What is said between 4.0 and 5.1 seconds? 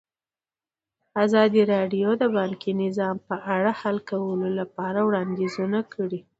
کولو لپاره